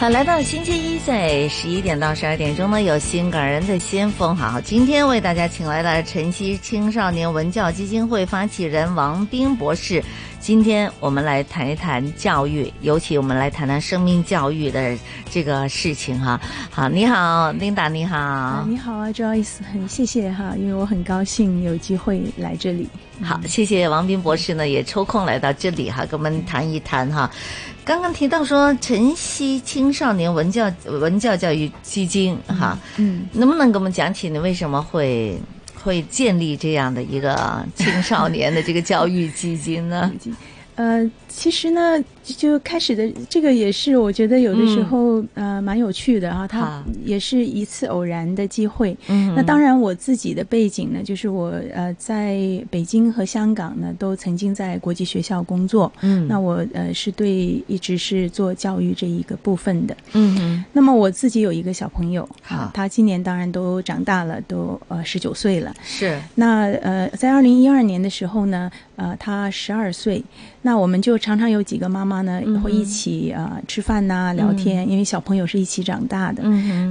[0.00, 4.34] 好，来到星期一，在十一点到十二点钟呢，有新港人的先锋。
[4.34, 10.02] 好，今天为大家请来了晨曦青少年文教基金会发起人王斌博士。
[10.40, 14.96] 今天我们来谈一谈教育，尤其我们来谈谈生命教育的
[15.30, 16.40] 这个事情哈。
[16.70, 18.64] 好，你好，Linda，你好。
[18.66, 22.88] 你好啊，Joyce，很谢谢哈，因为我很高兴有机会来这里。
[23.22, 27.30] 好，谢谢王斌博士呢，也抽空来到这里哈，跟我们谈一谈哈。
[27.84, 35.40] 刚刚提到说晨曦青少年文教文教教育基金哈，嗯，能不能给我们讲起你为什么会
[35.82, 40.12] 会建立这样的一个青少年的这个教育基金呢？
[40.76, 42.02] 呃，其实呢。
[42.36, 48.96] 就开始的这个也是，我觉得有的时候呃蛮有趣的啊，它也是一次偶然的机会。
[49.08, 52.38] 嗯，那当然我自己的背景呢，就是我呃在
[52.70, 55.90] 北京和香港呢都曾经在国际学校工作。
[56.02, 59.96] 嗯，那我呃是对一直是做教育这一个部分的。
[60.12, 60.64] 嗯嗯。
[60.72, 65.74] 那么我自己有一个小朋友，好，他今年当然都长大了，都呃十九岁了。
[65.82, 66.20] 是。
[66.36, 70.22] 那呃在二零一二年的时候呢，呃他十二岁，
[70.62, 72.22] 那我们就常常有几个妈妈。
[72.22, 76.42] 呢会一起啊吃饭呐聊天，因为小朋友是一起长大的。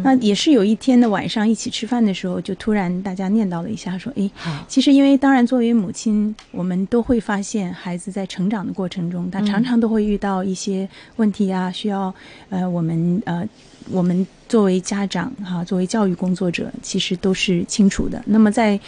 [0.04, 4.30] 那也是有一天的晚上一起吃饭的时候，就突然大家念叨了一下，说：“哎，
[4.68, 12.14] 其实因为当然作为母亲，我们都会发现孩子在成长的过程中，他常常都会遇到一些问题啊，需要
[12.50, 13.48] 呃我们呃
[13.92, 18.22] 我们作为家长哈，作为教育工作者，其实都是清楚的。
[18.26, 18.80] 那么在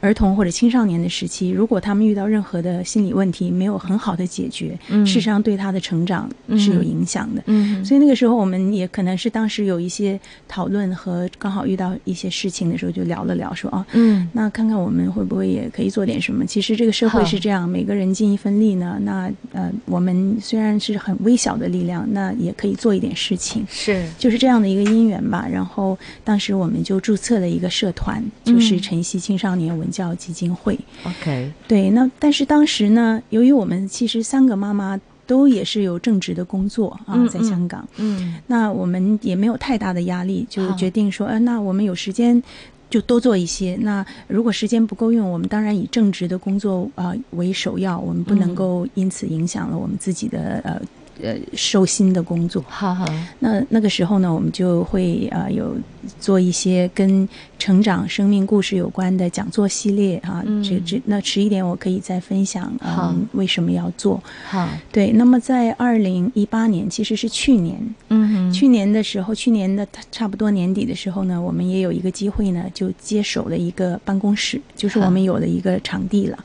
[0.00, 7.42] 儿童或者青少年的时期，如果他们遇到任何的心理问题，没有很好的解决，事实上对他的成长是有影响的。
[7.46, 10.18] 嗯，所以那个时候我们也可能是当时有一些
[10.48, 16.46] 讨论和刚好遇到一些事情的时候，就聊了聊，说啊，嗯，那看看我们会不会也可以做点什么？
[16.46, 18.98] 其实这个社会是这样，每个人尽一份力呢。
[19.02, 23.66] 那呃，我们虽然是很微小的力量，那也可以做一点事情。
[23.68, 25.46] 是，就是这样的一个因缘吧。
[25.46, 29.86] 然后当时我们就注册了一个社团，就是晨曦青少年文。
[29.90, 42.40] 教基金会，OK，对，那但是当时呢，由于我们其实三个妈妈都也是有正职的工作啊，在香港，嗯，那我们也没有太大的压力，就决定说，呃，那我们有时间
[42.88, 43.76] 就多做一些。
[43.80, 50.80] 那如果时间不够用，我们当然以正职的工作啊为首要，我们不能够因此影响了我们自己的呃。
[51.22, 52.64] 呃，收心的工作。
[52.68, 53.04] 好好。
[53.38, 55.76] 那那个时候呢，我们就会呃有
[56.18, 60.42] 做一些跟成长、生命故事有关的讲座系列啊。
[60.62, 64.22] 这这那迟一点我可以再分享嗯，为什么要做？
[64.48, 64.68] 好。
[64.90, 76.38] 对，那么在二零一八年，其实是去年，嗯，去年的时候，去年的差不多年底的时候呢，我们也有一个机会呢，就接手了一个办公室，就是我们有了一个场地了。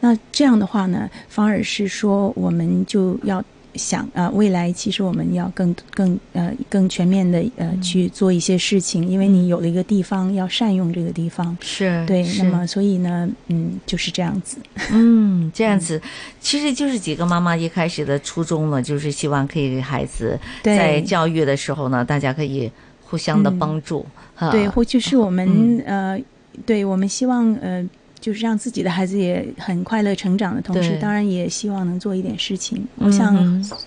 [0.00, 3.42] 那这样的话呢，反而是说我们就要。
[3.74, 12.22] 想啊，未来其实我们要更更呃更全面的呃去做一些事情，因为你有了一个地方，要善用这个地方，是对。
[12.38, 14.58] 那么所以呢，嗯，就是这样子。
[14.90, 16.00] 嗯，这样子，
[16.40, 22.70] 其实就是几个妈妈一开始的初衷呢，就是希望可以给孩子在教育的时候呢，大家可以
[23.02, 24.04] 互相的帮助。
[24.50, 26.20] 对，或就是我们呃，
[26.66, 27.84] 对我们希望呃。
[28.22, 32.86] 就是让自己的孩子也很快乐成长的同时，当然也希望能做一点事情。
[32.96, 33.34] 我想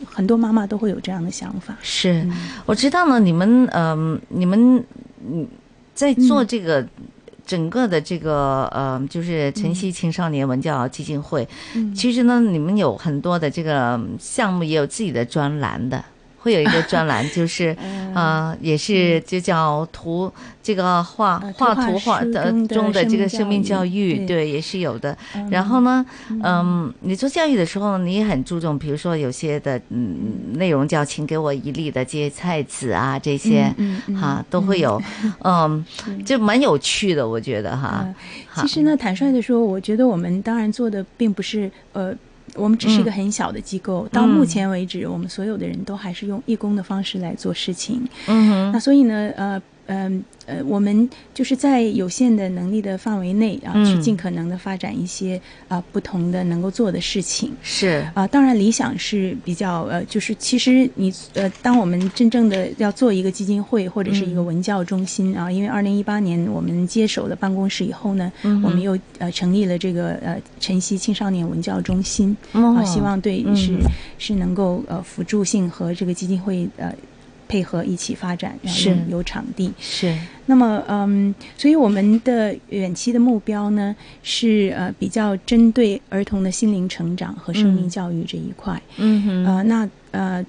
[0.05, 1.75] 很多妈妈都会有这样的想法。
[1.81, 2.27] 是，
[2.65, 3.17] 我知道呢。
[3.17, 4.83] 你们嗯，你们
[5.25, 5.47] 嗯，
[5.93, 6.85] 在做这个
[7.45, 11.47] 整个的这个呃，就是晨曦青少年文教基金会。
[11.95, 16.03] 其实呢，你们有很多的这个项目，也有自己的专栏的。
[16.45, 17.75] 会有一个专栏，就是
[18.13, 25.17] 啊， 也是就叫图这个画画图画的中的这个生命教育，对，也是有的。
[25.49, 26.05] 然后呢，
[26.43, 33.73] 嗯，你做教育的时候，你也很注重，比如说有些的嗯内容叫“请给我一粒的这些菜籽”啊，这些
[34.21, 35.01] 哈都会有，
[35.43, 35.83] 嗯，
[36.23, 38.05] 就蛮有趣的，我觉得哈。
[38.57, 42.13] 其实呢，坦率的说，我觉得我们当然做的并不是呃。
[42.55, 48.01] 我们只是一个很小的机构，到目前为止，我们所有的人都还是用义工的方式来做事情。
[48.27, 49.61] 嗯哼，那所以呢，呃。
[49.87, 57.51] 嗯呃，我们就是在有限的能力的范围内啊，去尽可能的发展一些啊不同的能够做的事情。
[57.63, 73.75] 是啊，当然理想是比较呃，就是其实你呃，当我们真正的要做一个基金会或者是一个文教中心啊，因为二零一八年我们接手了办公室以后呢，我们又呃成立了这个呃晨曦青少年文教中心啊，希望对是
[74.19, 76.93] 是能够呃辅助性和这个基金会呃。
[77.47, 80.15] 配合一起发展，然后有场地是。
[80.47, 88.79] 那么，嗯，所以我们的远期的目标呢，是呃比较针对儿童的心灵成长和生命教育这一块。
[88.97, 89.45] 嗯哼。
[89.45, 90.45] 呃，那呃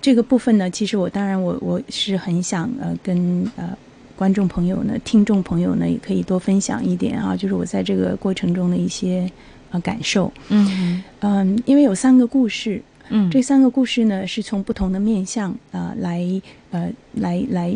[0.00, 3.76] 这个部分呢，其实我当然我我是很想呃跟呃
[4.14, 9.28] 观众朋友呢、听众朋友呢，也可以多分享一点啊，就是我在这个过程中的一些
[9.70, 10.32] 呃感受。
[10.48, 12.80] 嗯嗯，因为有三个故事。
[13.10, 16.22] 嗯，这三个故事呢，是从不同的面向啊来
[16.70, 17.74] 呃来来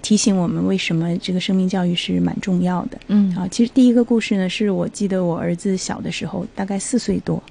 [0.00, 2.98] 提醒我们为什么这个生命教育是蛮重要的。
[3.08, 7.42] 嗯啊，其实第一个故事呢，是我记得我儿子小的时候，大概四岁多。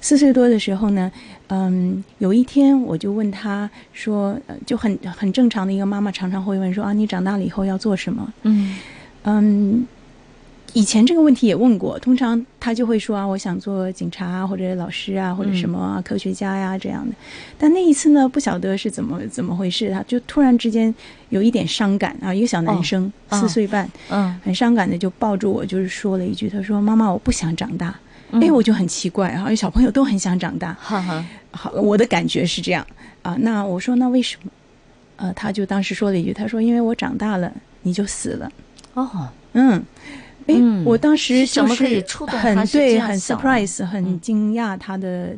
[0.00, 1.10] 四岁多的时候呢，
[1.48, 8.32] 嗯，有一天我就问他说，就很很正常的一个妈妈常常会问说啊，你长大了以后要做什么？
[8.42, 8.76] 嗯
[9.24, 9.86] 嗯。
[10.72, 17.14] 以前这个问题也问过，通常他就会说啊，我想做警察啊或者老师啊，或者什么科学家呀这样的。
[17.58, 20.94] 但那一次呢，不晓得是怎么怎么回事，他就突然之间
[21.30, 27.94] 有一点伤感啊，一个小男生四岁半，嗯，很伤感的就抱住我，就是说了一句，他说：“妈妈，我不想长大。”
[28.40, 31.26] 哎，我就很奇怪哈，小朋友都很想长大，哈哈。
[31.50, 32.86] 好，我的感觉是这样
[33.22, 33.36] 啊。
[33.40, 34.50] 那我说那为什么？
[35.16, 37.52] 呃，他就当时说了一句，他说：“因为我长大了，
[37.82, 38.48] 你就死了。”
[38.94, 39.82] 哦，嗯。
[40.46, 40.54] 哎，
[40.84, 45.36] 我当时就是很对，很 surprise，很惊讶他的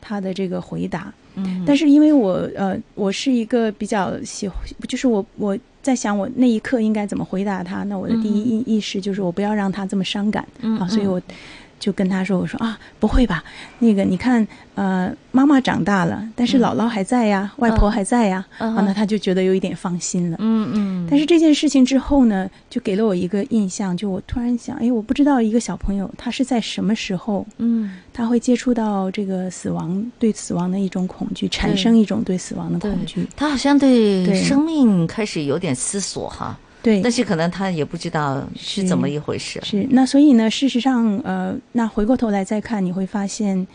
[0.00, 1.12] 他的这个回答。
[1.34, 4.48] 嗯，但是因为我呃，我是一个比较喜，
[4.86, 7.82] 就是我我在想我那一刻应该怎么回答他。
[7.84, 10.46] 那我的第一意意识就是我不要让他这么伤感
[10.78, 11.20] 啊，所以我。
[11.82, 13.42] 就跟他说：“我说啊，不会吧？
[13.80, 14.46] 那个你看，
[14.76, 18.46] 呃，妈妈长大了，但是姥姥还在呀，外婆还在呀。
[18.58, 20.36] 啊，那他就觉得有一点放心了。
[20.38, 21.08] 嗯嗯。
[21.10, 33.26] 但是这件事情之后呢，就给了我一个印象，就我突然想，哎，我不知道一个小朋友他是在什么时候，嗯，他会接触到这个死亡，对死亡的一种恐惧，产生一种对死亡的恐惧。
[33.36, 39.60] 他好像对生命开始有点思索哈。”对，但是可能他也不知道是怎么一回事。
[39.62, 43.66] 是那所以呢，事实上，呃，那回过头来再看，你会发现，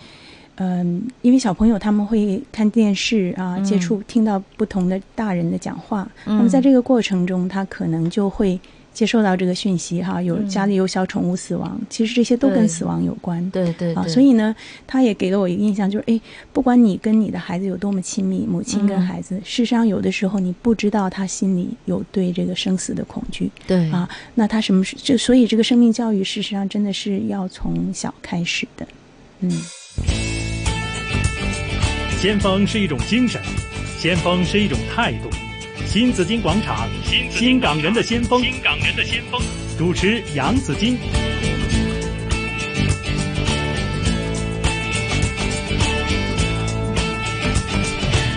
[0.56, 8.60] 嗯，因为小朋友他们会看电视啊，接触听到不同的大人的讲话，那么在这个过程中，他可能就会。
[8.98, 13.48] 接受到这个讯息哈，有家里有小宠物死亡，其实这些都跟死亡有关。
[13.52, 14.56] 对对啊，所以呢，
[14.88, 16.20] 他也给了我一个印象，就是哎，
[16.52, 23.52] 不管你跟你的孩子有多么亲密，母亲跟孩子，事实上有的时候你不知道他心里有对这个生死的恐惧。
[23.68, 24.84] 对啊，那他什么？
[24.96, 28.88] 就所以这个生命教育，事实上真的是要从小开始的。
[29.42, 29.52] 嗯，
[32.20, 33.40] 先锋是一种精神，
[34.00, 35.30] 先锋是一种态度。
[35.90, 36.86] 新紫金广场，
[37.32, 39.42] 新港人的先锋，新港人的先锋，
[39.78, 40.98] 主持杨紫金。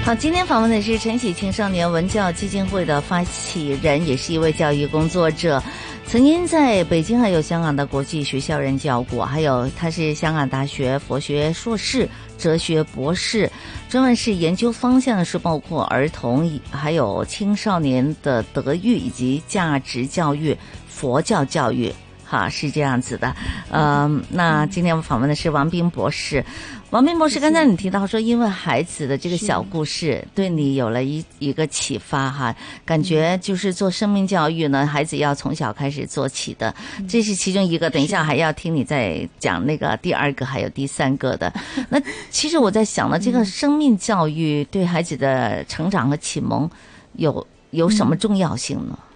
[0.05, 5.61] 好，今天访问的是晨曦青少年文教基金会的发起人，也是一位教育工作者。
[6.07, 12.09] 曾经在北京还有香港的国际学校任教过，还有他是香港大学佛学硕士、
[12.39, 13.49] 哲学博士，
[13.91, 20.57] 专门是研究方向是包括儿童还有青少年的德育以及价值教育、
[20.87, 21.93] 佛教教育，
[22.31, 23.35] 哈是这样子的。
[23.73, 26.45] 嗯，那今天我们访问的是王斌博士。
[26.91, 36.75] 王斌博士，刚才你提到说，因为孩子的这个小故事对你有了一一个启发哈，感觉就是做生命教育呢，孩子要从小开始做起的，
[37.09, 37.91] 这是其中一个。
[37.91, 41.53] 等一下还要听你再讲那个第二个，还有第三个的。
[41.89, 46.69] 那其实我在想呢，这个生命教育对孩子的成长和启蒙
[47.13, 48.99] 有有什么重要性呢？
[48.99, 49.10] 嗯，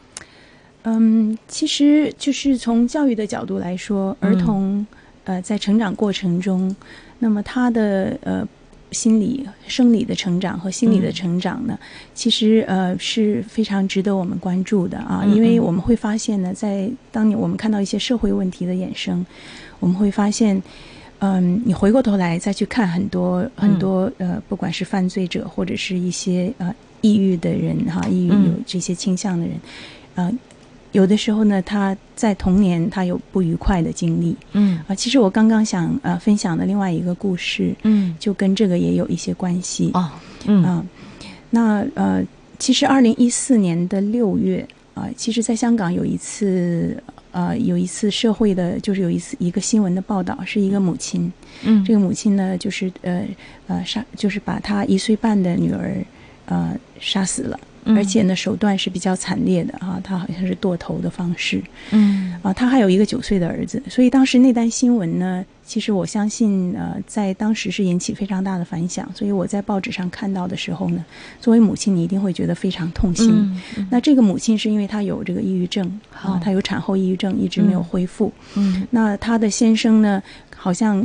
[1.48, 4.86] 其实就是从教育的角度来说，儿童
[5.24, 6.74] 呃在成长过程中。
[7.18, 8.46] 那么他的呃
[8.90, 11.78] 心理、生理的成长和心理的成长呢，
[12.12, 19.24] 其实呃是非常值得我们关注的啊，因为我们会发现呢，在当你我们看到一些社会问题的衍生，
[19.80, 20.62] 我们会发现，
[21.20, 29.58] 嗯，你回过头来再去看很多很多呃，不管是犯罪者或者是一些呃抑郁的人哈，抑郁有这些倾向的人，
[30.14, 30.30] 啊。
[30.94, 34.78] 有的时候呢，他在童年他有不愉快的经历，嗯。
[34.86, 39.90] 啊，其实我刚刚想呃分享的另外一个故事，嗯，就跟这个也有一些关系。
[39.92, 40.08] 哦，
[40.46, 40.62] 嗯。
[40.62, 40.86] 啊，
[41.50, 42.22] 那呃，
[42.60, 46.96] 其实二零一四年的六月啊，其实在香港有一次
[47.32, 51.32] 呃有一次社会的，就是有一次一个新闻的报道，是一个母亲，
[51.64, 51.84] 嗯。
[51.84, 53.26] 这个母亲呢就是呃
[53.66, 55.96] 呃杀，就是把她一岁半的女儿
[56.46, 57.58] 呃杀死了。
[57.84, 62.52] 嗯而且呢，手段是比较惨烈的啊，他好像是剁头的方式嗯啊。
[62.52, 69.10] 他还有一个九岁的儿子，所以当时那单新闻呢，其实我相信呃，在当时是引起非常大的反响。
[69.14, 71.04] 所以我在报纸上看到的时候呢，
[71.40, 73.30] 作为母亲，你一定会觉得非常痛心。
[73.30, 78.32] 嗯嗯那这个母亲是因为她有这个抑郁症好啊，她有产后抑郁症，一直没有恢复。
[78.54, 80.22] 嗯那她的先生呢，
[80.56, 81.04] 好像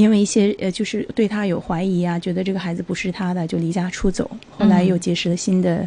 [0.00, 4.30] 因为一些呃，就是对他有怀疑啊，觉得这个孩子不是他的，就离家出走。
[4.50, 5.86] 后来又结识了新的，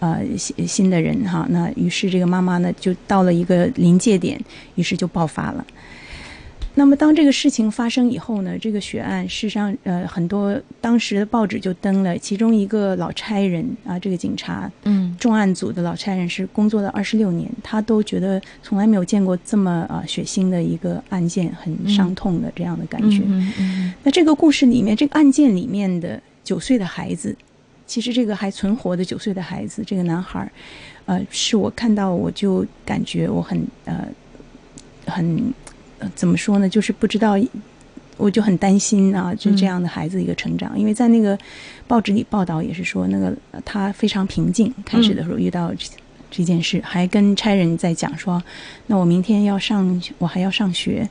[0.00, 1.46] 呃，新新的人哈。
[1.48, 4.36] 那于是这个妈妈呢，就到了一个临界点，
[4.74, 5.64] 于是就爆发了。
[6.74, 23.22] 那么，当这个事情发生以后呢，这个血案事实上，呃，很多当时的报纸就登了，其中一个老差人啊，这个警察嗯重案组的老差人是工作了二十六年，他都觉得从来没有见过这么啊、血腥的一个案件，很伤痛的这样的感觉。
[23.26, 27.36] 嗯嗯那这个故事里面，这个案件里面的九岁的孩子，
[27.86, 30.50] 其实这个还存活的九岁的孩子，这个男孩儿，
[31.04, 34.08] 呃，是我看到我就感觉我很呃
[35.04, 35.71] 很、呃、
[36.14, 37.36] 怎么说呢，就是不知道。
[38.18, 41.36] 我就很担心啊，就这样的孩子一个成长，因为在那个
[41.88, 45.88] 报纸里报道也是说，那个呃他非常平静，开始的时候遇到这
[46.30, 48.40] 这件事，还跟差人在讲说，
[48.86, 51.08] 那我明天要上，我还要上学，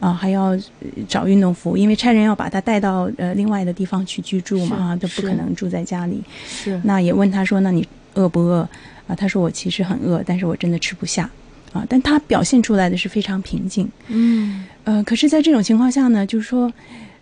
[0.00, 0.60] 啊，还要呃
[1.08, 6.22] 找运动服，因为差人要把他带到呃另外的地方去居住嘛，是啊，都不可能住在家里。
[6.46, 8.68] 是那也问他说，那你饿不饿？
[9.06, 11.30] 啊，他说我其实很饿，但是我真的吃不下。
[11.72, 13.88] 啊，但他表现出来的是非常平静。
[14.08, 16.72] 嗯呃，可是，在这种情况下呢，就是说，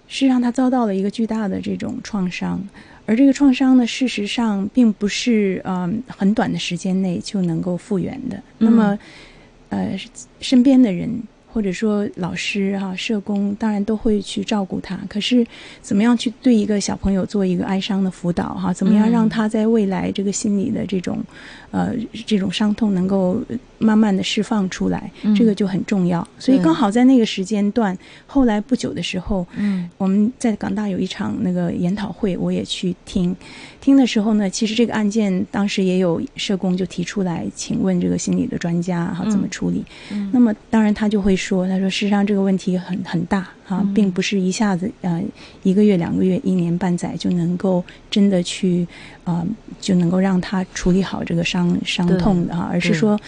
[0.07, 2.63] 是让他遭到了一个巨大的这种创伤，
[3.05, 8.41] 而这个创伤呢，事实上并不是嗯、很短的时间内就能够复原的。
[8.59, 8.99] 那么，
[9.71, 9.99] 呃，
[10.41, 11.11] 身边的人
[11.53, 14.99] 或者说老师哈、社工，当然都会去照顾他。
[15.09, 15.47] 可是，
[15.81, 21.19] 怎么样去对一个小朋友做一个哀伤的辅导哈、怎么样让他在未来这个心理的这种
[21.71, 21.93] 呃
[22.27, 23.41] 这种伤痛能够
[23.79, 26.27] 慢慢的释放出来，嗯这个就很重要。
[26.39, 33.35] 所以刚好在那个时间段，后来不久的时候，嗯我们在港大有一场那个研讨会，我也去听。
[33.81, 39.83] 听的时候呢，其实这个案件当时也有社工就提出来，请问这个心理的专家哈怎么处理？
[40.11, 45.23] 嗯那么当然他就会说，他说事实上这个问题很很大哈，嗯并不是一下子呃
[45.63, 48.87] 一个月、两个月、一年半载就能够真的去
[49.25, 49.47] 呃
[49.81, 53.19] 就能够让他处理好这个伤伤痛的哈，而是说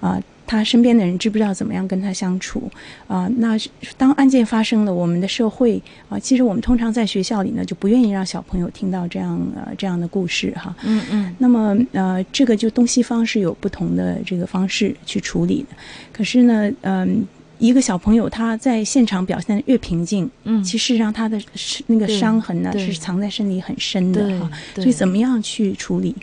[0.00, 0.20] 啊。
[0.50, 2.70] 他身边的人知不知道怎么样跟他相处
[3.06, 3.54] 啊、那
[3.98, 10.74] 当案件发生了，我们的社会啊、其实我们通常在学校里呢，就不愿意让小朋友听到这样呃这样的故事哈。
[10.84, 15.76] 嗯嗯那么呃，这个就东西方是有不同的这个方式去处理的。
[16.14, 17.26] 可是呢，嗯、
[17.58, 21.40] 一个小朋友他在现场表现的越平静，嗯，其实让他的
[21.88, 24.50] 那个伤痕呢是藏在身体很深的哈。
[24.74, 26.14] 对所以怎么样去处理？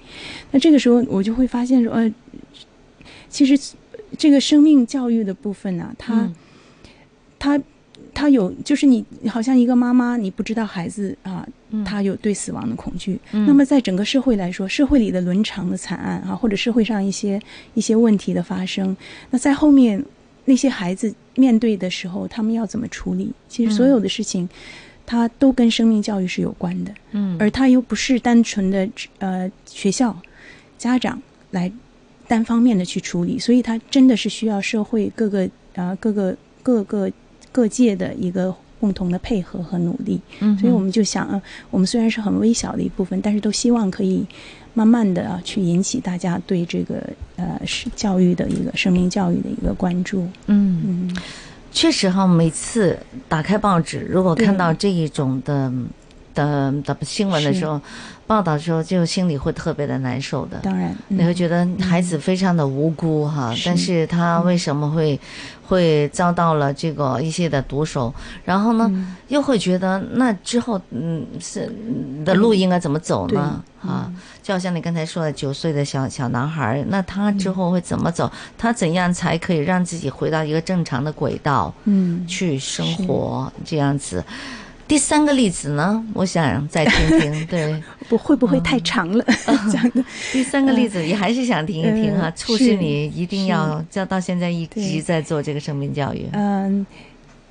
[0.51, 2.11] 那这个时候我就会发现说，呃，
[3.29, 3.75] 其实
[4.17, 6.35] 这个生命教育的部分呢、它、嗯
[7.37, 7.61] 它
[8.13, 13.19] 它有，就是你好像一个妈妈，你不知道孩子啊，嗯他有对死亡的恐惧。
[13.33, 17.37] 嗯那么在整个社会来说，社会里的伦常的惨案啊，或者社会上一些
[17.73, 18.95] 一些问题的发生，
[19.31, 20.03] 那在后面
[20.45, 23.31] 那些孩子面对的时候，他们要怎么处理？
[23.47, 24.47] 其实所有的事情，
[25.05, 26.93] 它都跟生命教育是有关的。
[27.11, 28.87] 嗯而它又不是单纯的
[29.19, 30.15] 呃学校、
[30.77, 31.71] 家长来
[32.27, 37.11] 单方面的去处理，所以它真的是需要社会各个呃各个各个
[37.51, 40.19] 各界的一个共同的配合和努力。
[40.39, 44.25] 嗯所以我们就想，呃，我们虽然是很微小的一部分，但是都希望可以
[44.75, 47.01] 慢慢的、啊、去引起大家对这个
[47.37, 50.21] 呃是教育的一个生命教育的一个关注。
[50.45, 51.09] 嗯。
[51.09, 51.17] 嗯，
[51.71, 55.71] 确实哈，每次打开报纸，如果看到这一种的
[56.33, 57.81] 的的新闻的时候，
[58.27, 60.57] 报道的时候，就心里会特别的难受的。
[60.63, 65.19] 当然，嗯你会觉得孩子非常的无辜哈，是但是他为什么会、
[65.67, 68.13] 会遭到了这个一些的毒手？
[68.43, 71.71] 然后呢，嗯又会觉得那之后嗯是
[72.25, 73.61] 的路应该怎么走呢？
[73.81, 78.31] 对啊，就好像你刚才说的九岁的小小男孩，那他之后会怎么走？
[78.57, 81.71] 他怎样才可以让自己回到一个正常的轨道？
[81.83, 84.23] 嗯，去生活这样子。
[84.87, 87.45] 第三个例子呢，我想再听听。
[87.47, 89.25] 对， 不会不会太长了？
[89.71, 96.27] 这样的， 第三个例子也还是想听一听哈，呃促使你一定要，叫到现在一直在做这个生命教育。
[96.33, 96.85] 嗯，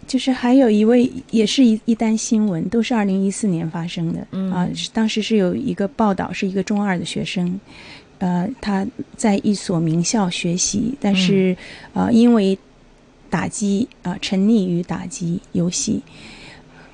[0.06, 4.24] 就是还有一位也是一一单新闻，都是二零一四年发生的。
[4.30, 7.58] 嗯啊，当时是有一个报道，是一个中二的学生，
[8.18, 8.86] 呃，他
[9.16, 11.56] 在一所名校学习，但是
[11.94, 12.56] 呃，因为
[13.28, 16.00] 打击啊，沉溺于打击游戏，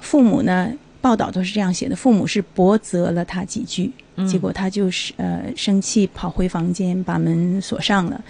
[0.01, 3.91] 父母呢，报道都是这样写的，父母是驳责了他几句，
[4.29, 8.23] 结果他就是呃生气跑回房间，把门锁上了，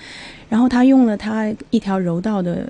[0.49, 2.69] 然后他用了他一条柔道的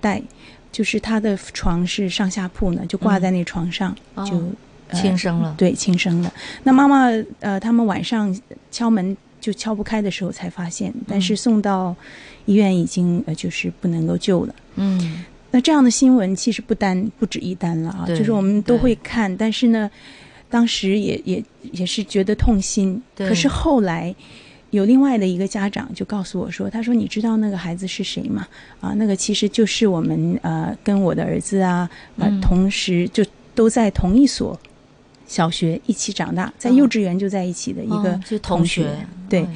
[0.00, 0.22] 带，
[0.70, 3.94] 就是他的床是上下铺呢，就挂在那床上，
[4.26, 4.42] 就
[4.92, 6.32] 轻生了，对，轻生了。
[6.64, 7.06] 那妈妈
[7.40, 8.34] 呃，他们晚上
[8.70, 11.94] 敲门就敲不开的时候才发现，但是送到
[12.44, 14.54] 医院已经呃就是不能够救了。
[14.76, 19.88] 嗯，那这样的新闻其实不单不止一单了啊，就是我们都会看，但是呢，
[20.50, 23.00] 当时也也也是觉得痛心。
[23.14, 24.12] 可是后来
[24.70, 28.48] 有另外的一个家长就告诉我说：“他说你知道那个孩子是谁吗？
[28.80, 33.22] 啊，那个其实就是我们呃跟我的儿子啊，呃同时就
[33.54, 34.58] 都在同一所。”
[35.32, 38.86] 小学一起长大，在幼稚园就在一起的一个同学，
[39.30, 39.46] 对。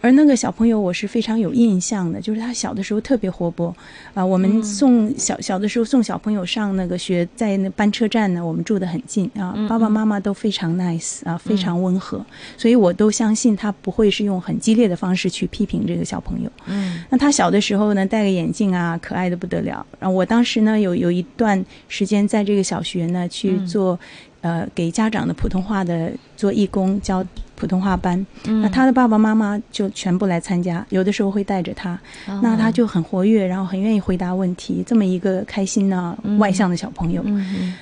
[0.00, 3.74] 而那个小朋友，我是非常有印象的，就是他小的时候特别活泼
[4.14, 4.24] 啊。
[4.24, 9.54] 我们送小小的时候送小朋友上那个学，在那班车站呢，我们住得很近啊。
[9.68, 12.24] 爸爸妈妈都非常 nice 啊，非常温和，
[12.56, 16.50] 所以我都相信他不会是用很激烈的方式去批评这个小朋友。
[16.66, 19.84] 嗯，那他小的时候呢，戴个眼镜啊，可爱的不得了。
[19.98, 23.98] 然后我当时呢，有有一段时间在这个小学呢去做。
[24.46, 27.24] 呃，给家长的普通话的做义工教
[27.56, 31.98] 普通话班，那他的爸爸妈妈就全部来参加，有的时候会带着他，
[32.40, 37.24] 那他就很活跃，然后很愿意回答问题，这么一个开心呢外向的小朋友。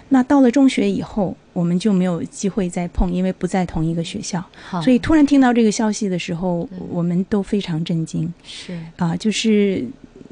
[0.09, 4.42] 那到了中学以后，我们就没有机会再碰，因为不在同一个学校，
[4.83, 8.33] 所以突然听到这个消息的时候，我们都非常震惊。
[8.42, 8.78] 是。
[8.97, 9.85] 啊，就是。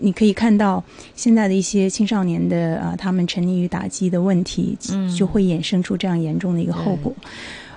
[0.03, 0.83] 你可以看到
[1.15, 4.77] 现在的一些青少年的啊，他们沉溺于打击的问题，
[5.17, 7.15] 就会衍生出这样严重的一个后果。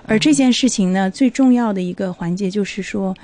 [0.07, 3.15] 而这件事情呢，最重要的一个环节就是说。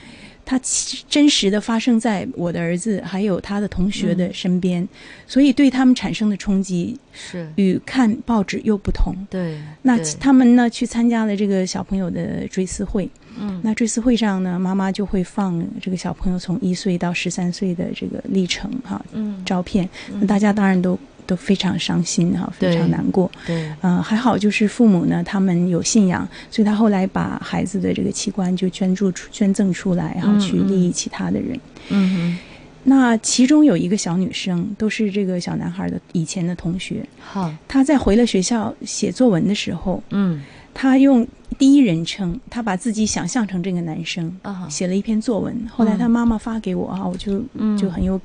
[0.52, 0.60] 它
[1.08, 4.86] 真实的发生在我的儿子还有他的同学的身边，
[5.26, 7.50] 所以对他们产生的冲击是。
[7.56, 9.16] 与看报纸又不同。
[9.30, 19.88] 对，那他们呢去参加了这个小朋友的追思会，嗯，那追思会上呢，妈妈就会放这个小朋友从一岁到十三岁的这个历程哈，嗯，照片，
[20.20, 21.00] 那大家当然都。
[21.32, 23.32] 都非常伤心哈，非常难过。
[23.48, 31.58] 对，嗯，还好就是父母呢，他们有信仰，所以他后来把孩子的这个器官就捐助出、捐赠出来，然后去利益其他的人。
[31.88, 32.38] 嗯哼。
[32.84, 37.06] 那其中有一个小女生，都是这个小男孩的以前的同学。
[37.22, 40.42] 好，他在回了学校写作文的时候，嗯，
[40.74, 41.26] 他用
[41.58, 44.30] 第一人称，他把自己想象成这个男生，
[44.68, 45.56] 写了一篇作文。
[45.70, 47.42] 后来他妈妈发给我啊，我就
[47.80, 48.20] 就很有。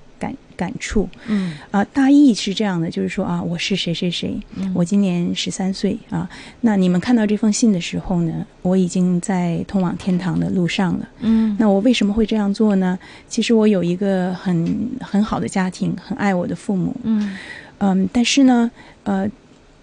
[0.57, 4.37] 感感触，嗯啊，大意是这样的，就是说啊，我是谁谁谁，
[4.75, 6.29] 我今年十三岁啊。
[6.62, 11.57] 那你们看到这封信的时候呢，我已经在通往天堂的路上了，嗯。
[11.61, 12.99] 那我为什么会这样做呢？
[13.29, 17.38] 其实我有一个很很好的家庭，很爱我的父母，嗯
[17.79, 18.09] 嗯。
[18.12, 18.69] 但是呢，
[19.05, 19.25] 呃，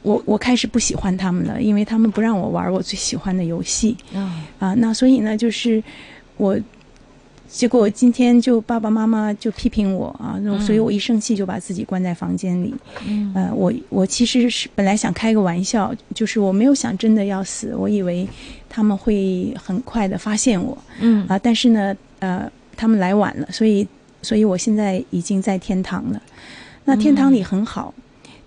[0.02, 3.96] 我我开始不喜欢他们了，因为他们不让我玩我最喜欢的游戏，
[4.60, 5.82] 啊，那所以呢，就是
[6.36, 6.60] 我。
[7.54, 12.74] 结果今天就爸爸妈妈就批评我啊，所以我一生气就把自己关在房间里。
[13.08, 18.28] 嗯，呃，我我其实是本来想开个玩笑，就是我没有想真的要死，我以为
[18.68, 20.76] 他们会很快的发现我。
[21.00, 23.88] 嗯啊，但是呢，呃，他们来晚了，所以
[24.24, 26.20] 所以我现在已经在天堂了。
[26.86, 27.94] 那天堂里很好，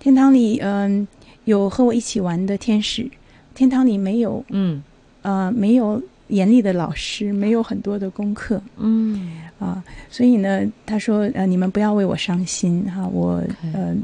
[0.01, 1.07] 天堂里嗯
[1.45, 3.09] 有和我一起玩的天使，
[3.55, 4.83] 天堂里没有嗯
[5.23, 6.03] 呃没有。
[6.29, 9.41] 严厉的老师没有很多的功课，嗯。
[9.59, 13.97] 啊，所以呢，他说呃，你们不要为我伤心哈，我呃，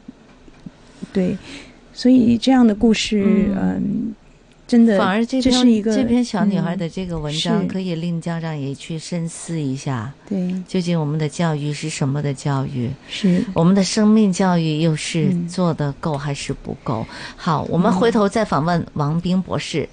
[1.12, 1.36] 对，
[1.92, 4.14] 所以这样的故事，嗯，
[4.66, 12.90] 真的，反而这是一个这篇小女孩的这个文章，可以令家长也去深思一下，对，究竟我们的教育是什么的教育？
[13.10, 13.44] 是。
[13.52, 17.04] 我们的生命教育又是做的够还是不够？
[17.36, 19.86] 好，我们回头再访问王冰博士。